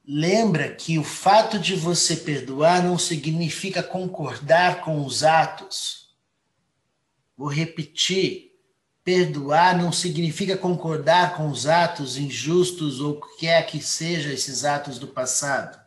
Lembra 0.07 0.69
que 0.73 0.99
o 0.99 1.03
fato 1.03 1.57
de 1.57 1.75
você 1.75 2.15
perdoar 2.15 2.83
não 2.83 2.97
significa 2.99 3.81
concordar 3.81 4.81
com 4.81 5.03
os 5.03 5.23
atos 5.23 6.00
Vou 7.41 7.49
repetir. 7.49 8.51
Perdoar 9.03 9.75
não 9.75 9.91
significa 9.91 10.55
concordar 10.55 11.35
com 11.35 11.49
os 11.49 11.65
atos 11.65 12.15
injustos 12.15 13.01
ou 13.01 13.13
o 13.13 13.19
que 13.19 13.39
quer 13.39 13.65
que 13.65 13.81
seja 13.81 14.31
esses 14.31 14.63
atos 14.63 14.99
do 14.99 15.07
passado. 15.07 15.81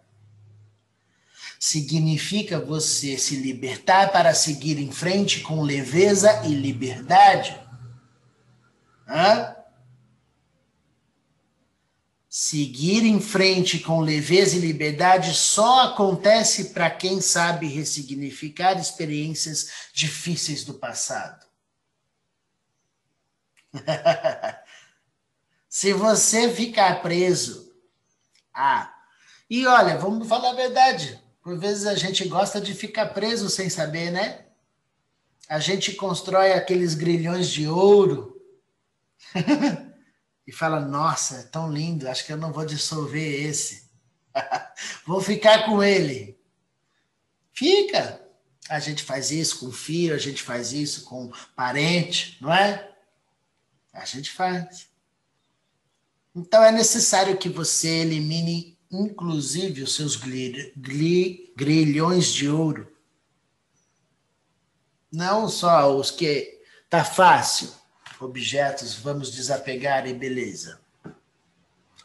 Significa 1.60 2.58
você 2.58 3.16
se 3.16 3.36
libertar 3.36 4.10
para 4.10 4.34
seguir 4.34 4.80
em 4.80 4.90
frente 4.90 5.42
com 5.42 5.62
leveza 5.62 6.44
e 6.44 6.52
liberdade. 6.52 7.56
Hã? 9.08 9.54
Seguir 12.36 13.04
em 13.04 13.20
frente 13.20 13.78
com 13.78 14.00
leveza 14.00 14.56
e 14.56 14.58
liberdade 14.58 15.32
só 15.34 15.82
acontece 15.82 16.70
para 16.70 16.90
quem 16.90 17.20
sabe 17.20 17.68
ressignificar 17.68 18.76
experiências 18.76 19.70
difíceis 19.92 20.64
do 20.64 20.74
passado. 20.74 21.46
Se 25.68 25.92
você 25.92 26.52
ficar 26.52 27.02
preso. 27.02 27.72
Ah, 28.52 28.92
e 29.48 29.64
olha, 29.64 29.96
vamos 29.96 30.26
falar 30.26 30.50
a 30.50 30.54
verdade. 30.54 31.22
Por 31.40 31.56
vezes 31.56 31.86
a 31.86 31.94
gente 31.94 32.26
gosta 32.26 32.60
de 32.60 32.74
ficar 32.74 33.14
preso 33.14 33.48
sem 33.48 33.70
saber, 33.70 34.10
né? 34.10 34.44
A 35.48 35.60
gente 35.60 35.92
constrói 35.92 36.52
aqueles 36.52 36.94
grilhões 36.94 37.48
de 37.48 37.68
ouro 37.68 38.42
fala: 40.54 40.80
Nossa, 40.80 41.36
é 41.36 41.42
tão 41.42 41.70
lindo, 41.72 42.08
acho 42.08 42.24
que 42.24 42.32
eu 42.32 42.36
não 42.36 42.52
vou 42.52 42.64
dissolver 42.64 43.44
esse. 43.44 43.90
vou 45.06 45.20
ficar 45.20 45.64
com 45.64 45.82
ele. 45.82 46.38
Fica. 47.52 48.20
A 48.68 48.80
gente 48.80 49.02
faz 49.02 49.30
isso 49.30 49.60
com 49.60 49.70
filho, 49.70 50.14
a 50.14 50.18
gente 50.18 50.42
faz 50.42 50.72
isso 50.72 51.04
com 51.04 51.30
parente, 51.54 52.38
não 52.40 52.52
é? 52.52 52.90
A 53.92 54.04
gente 54.04 54.30
faz. 54.30 54.88
Então 56.34 56.62
é 56.64 56.72
necessário 56.72 57.36
que 57.36 57.48
você 57.48 57.88
elimine, 58.00 58.78
inclusive, 58.90 59.82
os 59.82 59.94
seus 59.94 60.16
grilhões 61.56 62.32
de 62.32 62.48
ouro. 62.48 62.90
Não 65.12 65.48
só 65.48 65.96
os 65.96 66.10
que 66.10 66.60
tá 66.90 67.04
fácil, 67.04 67.70
objetos, 68.20 68.94
vamos 68.94 69.30
desapegar 69.30 70.06
e 70.06 70.14
beleza. 70.14 70.80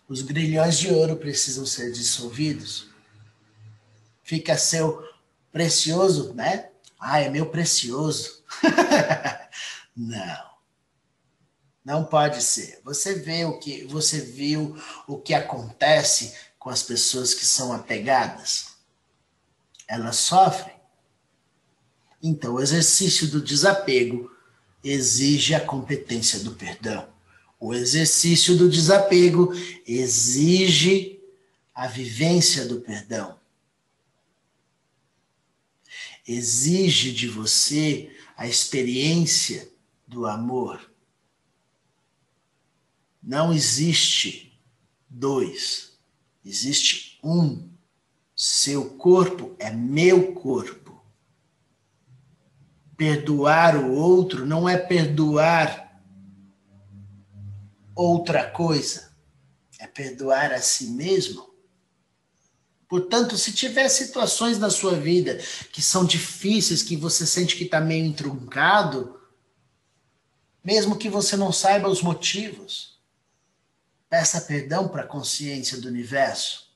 Os 0.08 0.22
grilhões 0.22 0.78
de 0.78 0.92
ouro 0.92 1.16
precisam 1.16 1.66
ser 1.66 1.92
dissolvidos. 1.92 2.90
Fica 4.24 4.58
seu 4.58 5.08
precioso, 5.52 6.34
né? 6.34 6.70
Ah, 7.00 7.20
é 7.20 7.30
meu 7.30 7.46
precioso. 7.46 8.44
Não. 9.96 10.50
Não 11.86 12.06
pode 12.06 12.42
ser. 12.42 12.82
Você 12.84 13.16
vê 13.16 13.46
o 13.46 13.60
que 13.60 13.86
você 13.86 14.20
viu 14.20 14.78
o 15.08 15.18
que 15.18 15.34
acontece 15.34 16.36
com 16.58 16.70
as 16.70 16.84
pessoas 16.84 17.34
que 17.34 17.46
são 17.46 17.72
apegadas. 17.72 18.76
Elas 19.88 20.18
sofrem. 20.18 20.76
Então, 22.22 22.56
o 22.56 22.62
exercício 22.62 23.28
do 23.30 23.42
desapego 23.42 24.30
exige 24.84 25.54
a 25.54 25.66
competência 25.66 26.40
do 26.40 26.56
perdão. 26.56 27.08
O 27.60 27.74
exercício 27.74 28.56
do 28.58 28.70
desapego 28.70 29.52
exige 29.86 31.20
a 31.76 31.88
vivência 31.88 32.66
do 32.66 32.80
perdão. 32.82 33.38
Exige 36.28 37.12
de 37.12 37.28
você 37.28 38.16
a 38.38 38.48
experiência 38.48 39.70
do 40.08 40.26
amor. 40.26 40.90
Não 43.22 43.54
existe 43.54 44.58
dois, 45.10 45.98
existe 46.46 47.20
um. 47.24 47.68
Seu 48.36 48.92
corpo 48.92 49.56
é 49.60 49.70
meu 49.70 50.34
corpo. 50.34 50.79
Perdoar 53.00 53.78
o 53.78 53.94
outro 53.94 54.46
não 54.46 54.70
é 54.70 54.78
perdoar 54.78 56.00
outra 57.96 58.48
coisa, 58.48 59.12
é 59.80 59.88
perdoar 59.88 60.54
a 60.54 60.62
si 60.62 60.92
mesmo. 60.92 61.50
Portanto, 62.88 63.38
se 63.38 63.52
tiver 63.52 63.90
situações 63.90 64.60
na 64.60 64.70
sua 64.70 64.96
vida 64.96 65.40
que 65.72 65.82
são 65.82 66.06
difíceis, 66.06 66.84
que 66.84 66.96
você 66.96 67.26
sente 67.26 67.56
que 67.56 67.64
está 67.64 67.82
meio 67.82 68.06
entroncado, 68.06 69.20
mesmo 70.64 70.98
que 70.98 71.10
você 71.10 71.36
não 71.36 71.52
saiba 71.52 71.90
os 71.90 72.04
motivos, 72.04 73.00
Peça 74.10 74.42
perdão 74.42 74.88
para 74.88 75.04
a 75.04 75.08
consciência 75.08 75.80
do 75.80 75.88
universo. 75.88 76.69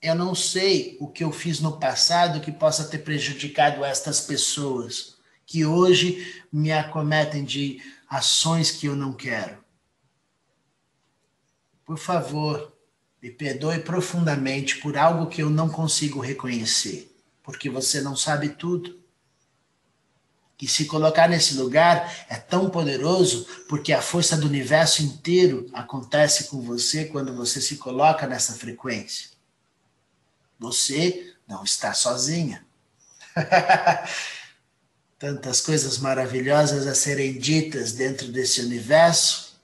Eu 0.00 0.14
não 0.14 0.34
sei 0.34 0.96
o 1.00 1.08
que 1.08 1.24
eu 1.24 1.32
fiz 1.32 1.60
no 1.60 1.78
passado 1.78 2.40
que 2.40 2.52
possa 2.52 2.84
ter 2.84 2.98
prejudicado 2.98 3.84
estas 3.84 4.20
pessoas 4.20 5.16
que 5.44 5.64
hoje 5.64 6.44
me 6.52 6.70
acometem 6.70 7.44
de 7.44 7.82
ações 8.08 8.70
que 8.70 8.86
eu 8.86 8.94
não 8.94 9.12
quero. 9.12 9.58
Por 11.84 11.98
favor, 11.98 12.72
me 13.20 13.30
perdoe 13.30 13.80
profundamente 13.80 14.76
por 14.78 14.96
algo 14.96 15.26
que 15.26 15.42
eu 15.42 15.50
não 15.50 15.68
consigo 15.68 16.20
reconhecer, 16.20 17.10
porque 17.42 17.68
você 17.68 18.00
não 18.00 18.14
sabe 18.14 18.50
tudo 18.50 18.98
que 20.58 20.66
se 20.66 20.86
colocar 20.86 21.28
nesse 21.28 21.54
lugar 21.54 22.26
é 22.28 22.34
tão 22.34 22.68
poderoso 22.68 23.46
porque 23.68 23.92
a 23.92 24.02
força 24.02 24.36
do 24.36 24.48
universo 24.48 25.04
inteiro 25.04 25.68
acontece 25.72 26.48
com 26.48 26.60
você 26.60 27.04
quando 27.04 27.32
você 27.32 27.60
se 27.60 27.76
coloca 27.76 28.26
nessa 28.26 28.54
frequência. 28.54 29.37
Você 30.58 31.34
não 31.46 31.64
está 31.64 31.94
sozinha. 31.94 32.66
Tantas 35.18 35.60
coisas 35.60 35.98
maravilhosas 35.98 36.86
a 36.86 36.94
serem 36.94 37.38
ditas 37.38 37.92
dentro 37.92 38.28
desse 38.28 38.60
universo. 38.60 39.58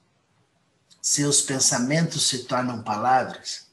Seus 1.01 1.43
pensamentos 1.43 2.29
se 2.29 2.45
tornam 2.45 2.83
palavras 2.83 3.67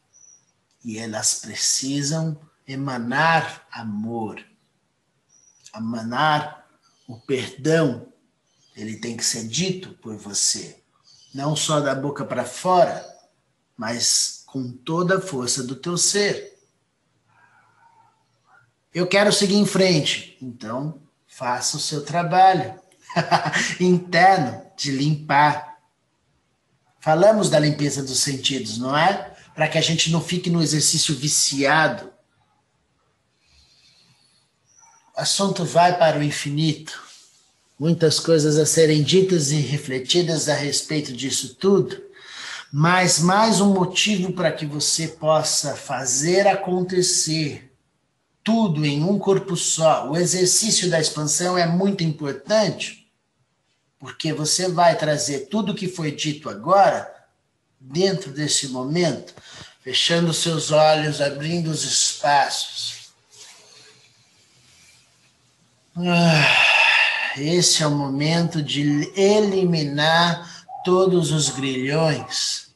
e 0.84 0.98
elas 0.98 1.36
precisam 1.36 2.40
emanar 2.68 3.68
amor, 3.72 4.44
emanar 5.76 6.68
o 7.08 7.20
perdão, 7.20 8.12
ele 8.76 8.98
tem 8.98 9.18
que 9.18 9.26
ser 9.26 9.48
dito 9.48 9.94
por 9.96 10.16
você, 10.18 10.82
não 11.34 11.56
só 11.56 11.80
da 11.80 11.94
boca 11.94 12.26
para 12.26 12.46
fora, 12.46 13.06
mas 13.76 14.44
com 14.46 14.72
toda 14.72 15.18
a 15.18 15.22
força 15.22 15.64
do 15.64 15.76
teu 15.76 15.98
ser. 15.98 16.51
Eu 18.94 19.08
quero 19.08 19.32
seguir 19.32 19.56
em 19.56 19.66
frente, 19.66 20.38
então 20.42 21.02
faça 21.28 21.78
o 21.78 21.80
seu 21.80 22.04
trabalho 22.04 22.76
interno 23.80 24.62
de 24.76 24.92
limpar. 24.92 25.78
Falamos 27.00 27.50
da 27.50 27.60
limpeza 27.60 28.04
dos 28.04 28.20
sentidos, 28.20 28.78
não 28.78 28.96
é? 28.96 29.34
Para 29.56 29.68
que 29.68 29.78
a 29.78 29.82
gente 29.82 30.12
não 30.12 30.22
fique 30.22 30.50
no 30.50 30.62
exercício 30.62 31.16
viciado 31.16 32.12
assunto 35.22 35.64
vai 35.64 35.98
para 35.98 36.18
o 36.18 36.24
infinito. 36.24 37.00
Muitas 37.80 38.20
coisas 38.20 38.58
a 38.58 38.66
serem 38.66 39.04
ditas 39.04 39.52
e 39.52 39.56
refletidas 39.56 40.50
a 40.50 40.54
respeito 40.54 41.14
disso 41.14 41.56
tudo, 41.56 42.02
mas 42.72 43.20
mais 43.20 43.60
um 43.60 43.74
motivo 43.74 44.34
para 44.34 44.52
que 44.52 44.66
você 44.66 45.08
possa 45.08 45.76
fazer 45.76 46.48
acontecer 46.48 47.71
tudo 48.44 48.86
em 48.86 49.04
um 49.04 49.20
corpo 49.20 49.56
só. 49.56 50.10
O 50.10 50.18
exercício 50.18 50.90
da 50.90 51.00
expansão 51.00 51.58
é 51.58 51.66
muito 51.66 52.04
importante, 52.04 53.08
porque 54.00 54.34
você 54.34 54.68
vai 54.68 54.98
trazer 54.98 55.48
tudo 55.48 55.76
que 55.76 55.88
foi 55.88 56.12
dito 56.12 56.50
agora 56.50 57.12
dentro 57.80 58.32
desse 58.32 58.68
momento, 58.68 59.34
fechando 59.82 60.34
seus 60.34 60.72
olhos, 60.72 61.22
abrindo 61.22 61.68
os 61.68 61.84
espaços 61.84 63.02
ah, 65.98 67.38
esse 67.38 67.84
é 67.84 67.88
o 67.88 67.92
momento 67.92 68.64
de 68.64 69.12
eliminar 69.14 70.66
todos 70.86 71.32
os 71.32 71.50
grilhões 71.50 72.74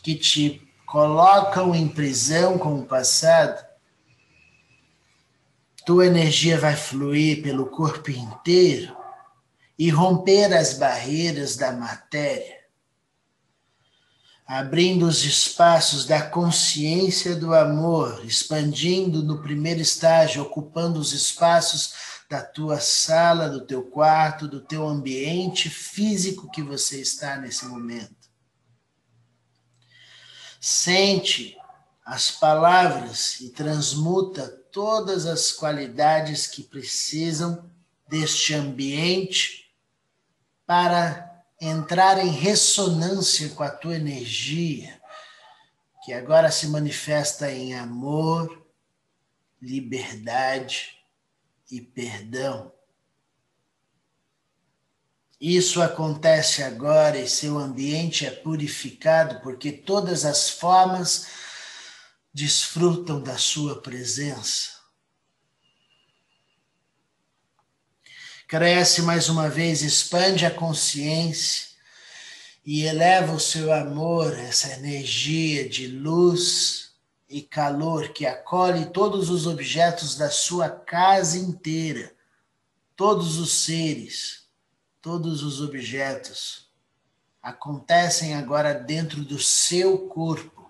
que 0.00 0.14
te 0.14 0.62
colocam 0.86 1.74
em 1.74 1.88
prisão 1.88 2.56
com 2.56 2.78
o 2.78 2.84
passado. 2.84 3.64
Tua 5.84 6.06
energia 6.06 6.58
vai 6.58 6.76
fluir 6.76 7.42
pelo 7.42 7.66
corpo 7.66 8.10
inteiro 8.10 8.96
e 9.76 9.90
romper 9.90 10.54
as 10.54 10.74
barreiras 10.74 11.56
da 11.56 11.72
matéria, 11.72 12.60
abrindo 14.46 15.06
os 15.06 15.24
espaços 15.24 16.04
da 16.04 16.22
consciência 16.22 17.34
do 17.34 17.52
amor, 17.52 18.24
expandindo 18.24 19.24
no 19.24 19.42
primeiro 19.42 19.80
estágio, 19.80 20.42
ocupando 20.42 21.00
os 21.00 21.12
espaços 21.12 21.94
da 22.30 22.40
tua 22.40 22.78
sala, 22.78 23.48
do 23.48 23.66
teu 23.66 23.82
quarto, 23.82 24.46
do 24.46 24.60
teu 24.60 24.86
ambiente 24.86 25.68
físico 25.68 26.50
que 26.50 26.62
você 26.62 27.00
está 27.00 27.36
nesse 27.36 27.64
momento. 27.64 28.30
Sente 30.60 31.56
as 32.06 32.30
palavras 32.30 33.40
e 33.40 33.50
transmuta 33.50 34.61
todas 34.72 35.26
as 35.26 35.52
qualidades 35.52 36.46
que 36.46 36.62
precisam 36.62 37.70
deste 38.08 38.54
ambiente 38.54 39.72
para 40.66 41.44
entrar 41.60 42.18
em 42.18 42.30
ressonância 42.30 43.50
com 43.50 43.62
a 43.62 43.70
tua 43.70 43.94
energia, 43.94 45.00
que 46.04 46.12
agora 46.12 46.50
se 46.50 46.66
manifesta 46.66 47.52
em 47.52 47.74
amor, 47.74 48.66
liberdade 49.60 50.98
e 51.70 51.80
perdão. 51.80 52.72
Isso 55.40 55.82
acontece 55.82 56.62
agora 56.62 57.18
e 57.18 57.28
seu 57.28 57.58
ambiente 57.58 58.24
é 58.24 58.30
purificado 58.30 59.40
porque 59.40 59.72
todas 59.72 60.24
as 60.24 60.48
formas 60.48 61.26
desfrutam 62.32 63.20
da 63.20 63.36
sua 63.36 63.80
presença. 63.80 64.80
Cresce 68.48 69.02
mais 69.02 69.28
uma 69.28 69.48
vez, 69.48 69.82
expande 69.82 70.44
a 70.44 70.50
consciência 70.50 71.68
e 72.64 72.84
eleva 72.84 73.32
o 73.32 73.40
seu 73.40 73.72
amor, 73.72 74.38
essa 74.38 74.72
energia 74.72 75.68
de 75.68 75.86
luz 75.86 76.92
e 77.28 77.40
calor 77.40 78.12
que 78.12 78.26
acolhe 78.26 78.86
todos 78.86 79.30
os 79.30 79.46
objetos 79.46 80.16
da 80.16 80.30
sua 80.30 80.68
casa 80.68 81.38
inteira, 81.38 82.14
todos 82.94 83.38
os 83.38 83.50
seres, 83.52 84.46
todos 85.00 85.42
os 85.42 85.60
objetos 85.60 86.70
acontecem 87.42 88.34
agora 88.34 88.72
dentro 88.72 89.24
do 89.24 89.38
seu 89.38 90.06
corpo, 90.06 90.61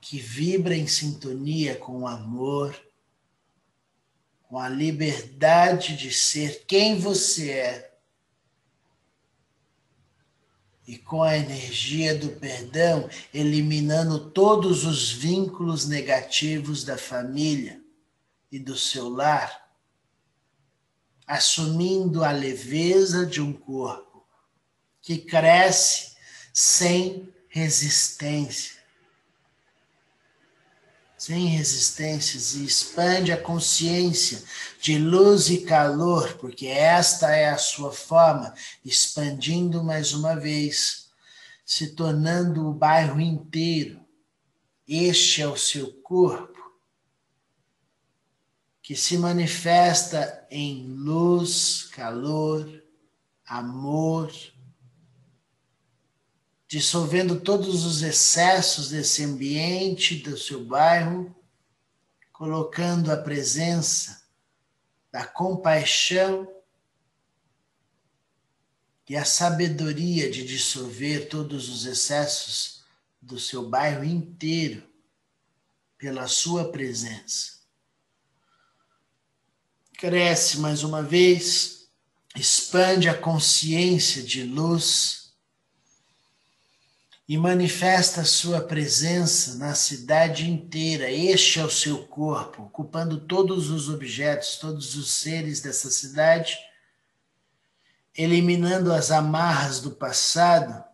que 0.00 0.18
vibra 0.18 0.74
em 0.74 0.86
sintonia 0.86 1.76
com 1.76 2.02
o 2.02 2.06
amor, 2.06 2.74
com 4.48 4.58
a 4.58 4.68
liberdade 4.68 5.96
de 5.96 6.12
ser 6.12 6.64
quem 6.66 6.98
você 6.98 7.50
é 7.50 7.92
e 10.86 10.96
com 10.96 11.22
a 11.22 11.36
energia 11.36 12.16
do 12.16 12.28
perdão, 12.28 13.10
eliminando 13.34 14.30
todos 14.30 14.84
os 14.84 15.10
vínculos 15.10 15.88
negativos 15.88 16.84
da 16.84 16.96
família 16.96 17.82
e 18.52 18.58
do 18.58 18.78
seu 18.78 19.08
lar, 19.08 19.68
assumindo 21.26 22.22
a 22.22 22.30
leveza 22.30 23.26
de 23.26 23.40
um 23.40 23.52
corpo 23.52 24.24
que 25.02 25.18
cresce 25.18 26.14
sem 26.52 27.34
resistência 27.48 28.75
sem 31.16 31.46
resistências 31.46 32.54
e 32.54 32.64
expande 32.64 33.32
a 33.32 33.40
consciência 33.40 34.42
de 34.80 34.98
luz 34.98 35.48
e 35.48 35.62
calor, 35.62 36.34
porque 36.34 36.66
esta 36.66 37.34
é 37.34 37.48
a 37.48 37.58
sua 37.58 37.90
forma, 37.90 38.54
expandindo 38.84 39.82
mais 39.82 40.12
uma 40.12 40.36
vez, 40.36 41.10
se 41.64 41.94
tornando 41.94 42.68
o 42.68 42.74
bairro 42.74 43.20
inteiro. 43.20 44.00
Este 44.86 45.42
é 45.42 45.48
o 45.48 45.56
seu 45.56 45.92
corpo, 46.02 46.54
que 48.82 48.94
se 48.94 49.18
manifesta 49.18 50.46
em 50.50 50.86
luz, 50.86 51.88
calor, 51.92 52.70
amor, 53.44 54.30
dissolvendo 56.76 57.40
todos 57.40 57.86
os 57.86 58.02
excessos 58.02 58.90
desse 58.90 59.24
ambiente, 59.24 60.16
do 60.16 60.36
seu 60.36 60.62
bairro, 60.62 61.34
colocando 62.30 63.10
a 63.10 63.16
presença 63.16 64.22
da 65.10 65.24
compaixão 65.24 66.46
e 69.08 69.16
a 69.16 69.24
sabedoria 69.24 70.30
de 70.30 70.44
dissolver 70.44 71.30
todos 71.30 71.70
os 71.70 71.86
excessos 71.86 72.84
do 73.22 73.40
seu 73.40 73.66
bairro 73.66 74.04
inteiro 74.04 74.86
pela 75.96 76.28
sua 76.28 76.70
presença. 76.70 77.52
Cresce 79.94 80.58
mais 80.58 80.82
uma 80.82 81.02
vez, 81.02 81.88
expande 82.34 83.08
a 83.08 83.16
consciência 83.16 84.22
de 84.22 84.42
luz 84.42 85.25
e 87.28 87.36
manifesta 87.36 88.20
a 88.20 88.24
sua 88.24 88.60
presença 88.60 89.56
na 89.56 89.74
cidade 89.74 90.48
inteira. 90.48 91.10
Este 91.10 91.58
é 91.58 91.64
o 91.64 91.70
seu 91.70 92.06
corpo, 92.06 92.64
ocupando 92.64 93.20
todos 93.20 93.68
os 93.70 93.88
objetos, 93.88 94.56
todos 94.56 94.94
os 94.94 95.10
seres 95.10 95.60
dessa 95.60 95.90
cidade, 95.90 96.56
eliminando 98.16 98.92
as 98.92 99.10
amarras 99.10 99.80
do 99.80 99.90
passado, 99.90 100.84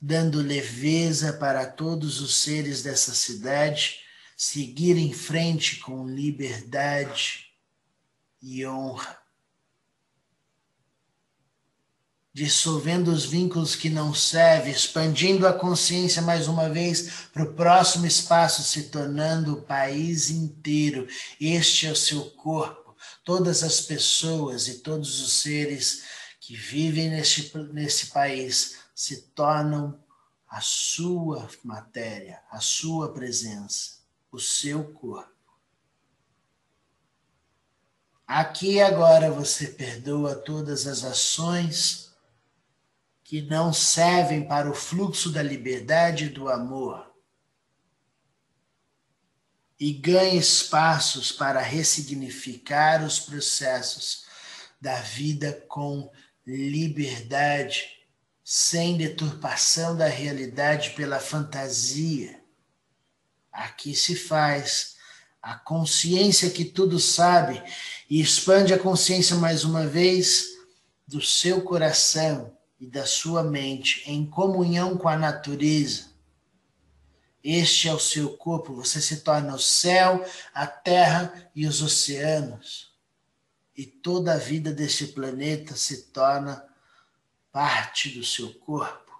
dando 0.00 0.40
leveza 0.40 1.34
para 1.34 1.66
todos 1.66 2.20
os 2.20 2.36
seres 2.36 2.82
dessa 2.82 3.14
cidade 3.14 4.04
seguir 4.36 4.96
em 4.96 5.12
frente 5.12 5.78
com 5.80 6.08
liberdade 6.08 7.52
e 8.42 8.66
honra. 8.66 9.23
Dissolvendo 12.34 13.12
os 13.12 13.24
vínculos 13.24 13.76
que 13.76 13.88
não 13.88 14.12
servem, 14.12 14.72
expandindo 14.72 15.46
a 15.46 15.52
consciência 15.52 16.20
mais 16.20 16.48
uma 16.48 16.68
vez 16.68 17.28
para 17.32 17.44
o 17.44 17.54
próximo 17.54 18.06
espaço, 18.06 18.64
se 18.64 18.88
tornando 18.88 19.54
o 19.54 19.62
país 19.62 20.30
inteiro. 20.30 21.06
Este 21.40 21.86
é 21.86 21.92
o 21.92 21.96
seu 21.96 22.24
corpo. 22.32 22.96
Todas 23.22 23.62
as 23.62 23.80
pessoas 23.80 24.66
e 24.66 24.80
todos 24.80 25.20
os 25.22 25.32
seres 25.34 26.02
que 26.40 26.56
vivem 26.56 27.08
neste, 27.08 27.56
nesse 27.72 28.06
país 28.06 28.78
se 28.92 29.28
tornam 29.28 29.96
a 30.48 30.60
sua 30.60 31.48
matéria, 31.62 32.40
a 32.50 32.58
sua 32.58 33.12
presença, 33.12 33.98
o 34.32 34.40
seu 34.40 34.82
corpo. 34.92 35.32
Aqui 38.26 38.72
e 38.72 38.82
agora 38.82 39.30
você 39.30 39.68
perdoa 39.68 40.34
todas 40.34 40.88
as 40.88 41.04
ações 41.04 42.03
que 43.24 43.40
não 43.40 43.72
servem 43.72 44.46
para 44.46 44.70
o 44.70 44.74
fluxo 44.74 45.32
da 45.32 45.42
liberdade 45.42 46.26
e 46.26 46.28
do 46.28 46.50
amor. 46.50 47.10
E 49.80 49.92
ganhe 49.92 50.38
espaços 50.38 51.32
para 51.32 51.60
ressignificar 51.60 53.02
os 53.02 53.18
processos 53.18 54.26
da 54.78 55.00
vida 55.00 55.64
com 55.66 56.12
liberdade, 56.46 57.98
sem 58.44 58.98
deturpação 58.98 59.96
da 59.96 60.06
realidade 60.06 60.90
pela 60.90 61.18
fantasia. 61.18 62.38
Aqui 63.50 63.94
se 63.96 64.14
faz 64.14 64.96
a 65.40 65.54
consciência 65.54 66.50
que 66.50 66.64
tudo 66.64 67.00
sabe 67.00 67.62
e 68.08 68.20
expande 68.20 68.74
a 68.74 68.78
consciência 68.78 69.36
mais 69.36 69.64
uma 69.64 69.86
vez 69.86 70.44
do 71.06 71.22
seu 71.22 71.62
coração 71.62 72.54
e 72.84 72.86
da 72.86 73.06
sua 73.06 73.42
mente 73.42 74.02
em 74.06 74.26
comunhão 74.26 74.98
com 74.98 75.08
a 75.08 75.16
natureza. 75.16 76.12
Este 77.42 77.88
é 77.88 77.94
o 77.94 77.98
seu 77.98 78.36
corpo, 78.36 78.74
você 78.74 79.00
se 79.00 79.22
torna 79.22 79.54
o 79.54 79.58
céu, 79.58 80.22
a 80.52 80.66
terra 80.66 81.50
e 81.54 81.66
os 81.66 81.80
oceanos. 81.80 82.94
E 83.74 83.86
toda 83.86 84.34
a 84.34 84.38
vida 84.38 84.70
deste 84.70 85.06
planeta 85.06 85.74
se 85.74 86.08
torna 86.08 86.62
parte 87.50 88.10
do 88.10 88.22
seu 88.22 88.52
corpo. 88.52 89.12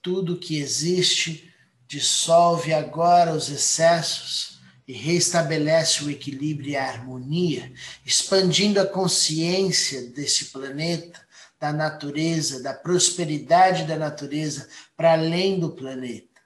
Tudo 0.00 0.38
que 0.38 0.56
existe 0.56 1.52
dissolve 1.86 2.72
agora 2.72 3.34
os 3.34 3.50
excessos 3.50 4.59
e 4.90 4.92
restabelece 4.92 6.02
o 6.02 6.10
equilíbrio 6.10 6.70
e 6.70 6.76
a 6.76 6.84
harmonia, 6.84 7.72
expandindo 8.04 8.80
a 8.80 8.84
consciência 8.84 10.10
desse 10.10 10.46
planeta, 10.46 11.24
da 11.60 11.72
natureza, 11.72 12.60
da 12.60 12.74
prosperidade 12.74 13.84
da 13.84 13.96
natureza 13.96 14.68
para 14.96 15.12
além 15.12 15.60
do 15.60 15.70
planeta, 15.70 16.40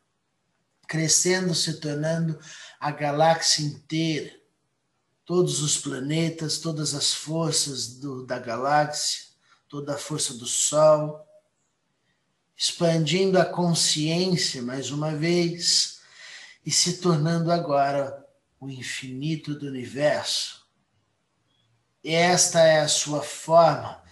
crescendo, 0.86 1.54
se 1.54 1.80
tornando 1.80 2.38
a 2.78 2.90
galáxia 2.90 3.64
inteira, 3.64 4.30
todos 5.24 5.62
os 5.62 5.78
planetas, 5.78 6.58
todas 6.58 6.92
as 6.92 7.14
forças 7.14 7.94
do, 7.94 8.26
da 8.26 8.38
galáxia, 8.38 9.22
toda 9.70 9.94
a 9.94 9.98
força 9.98 10.34
do 10.34 10.44
Sol, 10.44 11.26
expandindo 12.54 13.38
a 13.38 13.44
consciência 13.46 14.60
mais 14.60 14.90
uma 14.90 15.16
vez 15.16 16.00
e 16.66 16.70
se 16.70 16.98
tornando 16.98 17.50
agora 17.50 18.22
o 18.64 18.70
infinito 18.70 19.54
do 19.54 19.66
universo. 19.66 20.66
Esta 22.02 22.60
é 22.60 22.80
a 22.80 22.88
sua 22.88 23.22
forma 23.22 24.02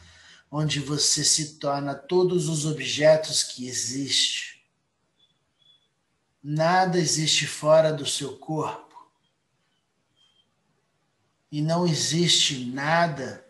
onde 0.50 0.80
você 0.80 1.24
se 1.24 1.58
torna 1.58 1.94
todos 1.94 2.48
os 2.48 2.66
objetos 2.66 3.42
que 3.42 3.66
existem. 3.66 4.60
Nada 6.42 6.98
existe 6.98 7.46
fora 7.46 7.90
do 7.90 8.04
seu 8.04 8.36
corpo. 8.36 8.92
E 11.50 11.62
não 11.62 11.86
existe 11.86 12.66
nada 12.66 13.46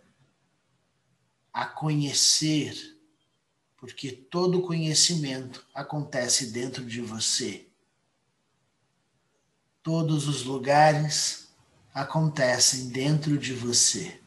a 1.53 1.67
conhecer, 1.67 2.97
porque 3.77 4.12
todo 4.12 4.62
conhecimento 4.62 5.67
acontece 5.75 6.53
dentro 6.53 6.85
de 6.85 7.01
você. 7.01 7.72
Todos 9.83 10.29
os 10.29 10.45
lugares 10.45 11.49
acontecem 11.92 12.88
dentro 12.88 13.37
de 13.37 13.53
você. 13.53 14.18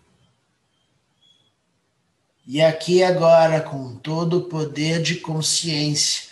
E 2.45 2.61
aqui 2.61 3.01
agora, 3.01 3.61
com 3.61 3.95
todo 3.95 4.37
o 4.37 4.43
poder 4.49 5.01
de 5.01 5.15
consciência, 5.15 6.25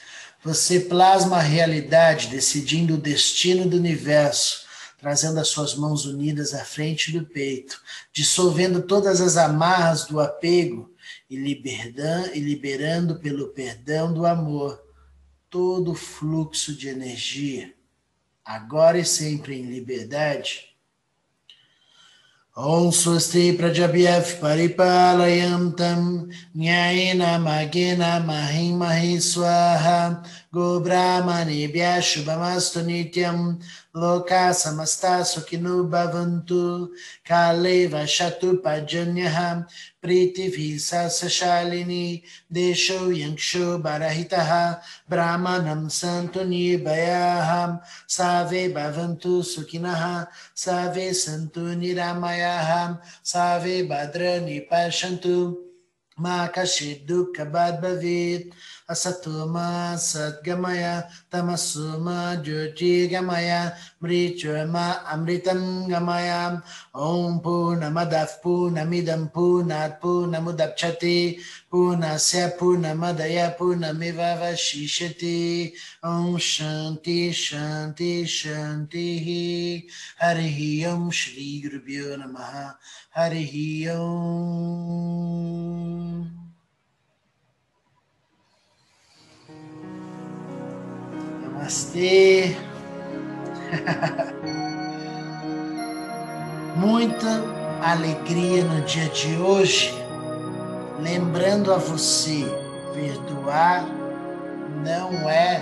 você 0.43 0.81
plasma 0.81 1.37
a 1.37 1.41
realidade, 1.41 2.27
decidindo 2.27 2.95
o 2.95 3.01
destino 3.01 3.67
do 3.67 3.77
universo, 3.77 4.65
trazendo 4.99 5.39
as 5.39 5.47
suas 5.47 5.73
mãos 5.73 6.05
unidas 6.05 6.53
à 6.53 6.65
frente 6.65 7.11
do 7.11 7.25
peito, 7.25 7.81
dissolvendo 8.11 8.81
todas 8.81 9.21
as 9.21 9.37
amarras 9.37 10.05
do 10.05 10.19
apego 10.19 10.93
e 11.29 11.37
liberando, 11.37 12.35
e 12.35 12.39
liberando 12.39 13.15
pelo 13.19 13.47
perdão 13.49 14.13
do 14.13 14.25
amor 14.25 14.83
todo 15.49 15.91
o 15.91 15.95
fluxo 15.95 16.75
de 16.75 16.89
energia, 16.89 17.73
agora 18.45 18.97
e 18.99 19.05
sempre 19.05 19.55
em 19.59 19.63
liberdade. 19.63 20.73
Om 22.55 22.91
Swasti 22.91 23.57
Prajabhyav 23.57 24.39
Paripalayam 24.39 25.71
Tam 25.75 26.29
Nyayena 26.55 27.39
Magena 27.39 28.19
Mahim 28.19 28.77
Mahi 28.77 29.17
Swaha 29.17 30.23
Gobramani 30.53 31.67
Shubhamastu 31.99 32.85
Nityam 32.85 33.57
Loka 33.95 34.53
Samasta 34.53 35.23
Bhavantu 35.89 36.89
Kaleva 37.25 38.05
Shatu 38.05 38.61
Pajanyaha 38.61 39.65
प्रीतिभिः 40.03 41.07
सशालिनी 41.07 42.21
देशो 42.53 43.11
यक्षो 43.11 43.77
बरहितः, 43.77 44.71
ब्राह्मणं 45.09 45.87
सन्तु 45.87 46.43
निर्भयाः 46.43 47.77
सर्वे 48.09 48.67
भवन्तु 48.67 49.41
सुखिनः 49.41 50.25
सर्वे 50.55 51.13
सन्तु 51.13 51.61
निरामयाः 51.61 52.95
सर्वे 53.25 53.83
भद्र 53.83 54.39
पश्यन्तु 54.73 55.59
मा 56.19 56.47
कश्चित् 56.47 57.07
दुःखभाग् 57.07 57.81
भवेत्। 57.81 58.53
Asatoma 58.93 59.97
satgamaya 59.97 60.95
tamasuma 61.31 62.37
jyotirgamaya 62.45 63.61
mrichurma 64.01 64.85
amritam 65.13 65.89
gamaya 65.89 66.61
om 66.93 67.41
purnamadav 67.41 68.29
purnamidam 68.43 69.23
purnat 69.33 69.99
purnamudapchati 70.01 71.39
purnasya 71.71 72.53
purnamadaya 72.57 73.57
purnamiva 73.57 74.37
vashishati 74.41 75.73
om 76.03 76.37
shanti 76.37 77.33
shanti 77.33 78.11
shanti 78.37 79.89
harihi 80.21 80.85
om 80.85 81.09
shri 81.11 81.61
gurubhyo 81.63 82.17
namaha. 82.21 82.77
Harihi 83.15 83.89
om 83.89 85.13
Namastê. 91.63 92.57
Muita 96.75 97.41
alegria 97.81 98.65
no 98.65 98.81
dia 98.81 99.07
de 99.07 99.37
hoje, 99.37 99.93
lembrando 100.99 101.73
a 101.73 101.77
você: 101.77 102.43
perdoar 102.93 103.85
não 104.83 105.29
é 105.29 105.61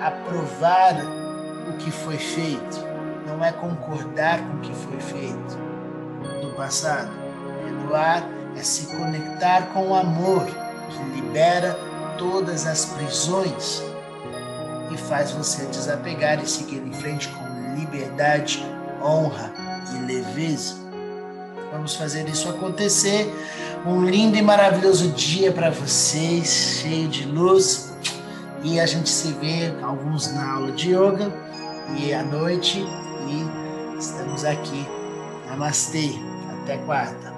aprovar 0.00 0.94
o 1.68 1.72
que 1.78 1.90
foi 1.90 2.16
feito, 2.16 2.78
não 3.26 3.44
é 3.44 3.50
concordar 3.50 4.38
com 4.38 4.58
o 4.58 4.60
que 4.60 4.72
foi 4.74 5.00
feito 5.00 5.58
no 6.40 6.54
passado. 6.54 7.10
Perdoar 7.64 8.22
é 8.56 8.62
se 8.62 8.86
conectar 8.96 9.70
com 9.72 9.88
o 9.88 9.94
amor 9.94 10.46
que 10.46 11.02
libera 11.20 11.76
todas 12.16 12.64
as 12.64 12.84
prisões 12.84 13.87
e 14.90 14.96
faz 14.96 15.30
você 15.30 15.64
desapegar 15.66 16.42
e 16.42 16.46
seguir 16.46 16.78
em 16.78 16.92
frente 16.92 17.28
com 17.28 17.74
liberdade, 17.76 18.64
honra 19.02 19.52
e 19.94 19.98
leveza. 20.04 20.76
Vamos 21.72 21.94
fazer 21.94 22.28
isso 22.28 22.48
acontecer. 22.48 23.32
Um 23.86 24.04
lindo 24.04 24.36
e 24.36 24.42
maravilhoso 24.42 25.10
dia 25.10 25.52
para 25.52 25.70
vocês, 25.70 26.80
cheio 26.80 27.08
de 27.08 27.24
luz. 27.26 27.92
E 28.62 28.80
a 28.80 28.86
gente 28.86 29.08
se 29.08 29.32
vê 29.34 29.72
alguns 29.82 30.32
na 30.32 30.52
aula 30.52 30.72
de 30.72 30.90
yoga 30.90 31.32
e 31.96 32.12
à 32.12 32.22
noite. 32.22 32.84
E 33.28 33.98
estamos 33.98 34.44
aqui. 34.44 34.86
Namastê. 35.46 36.10
Até 36.62 36.78
quarta. 36.78 37.37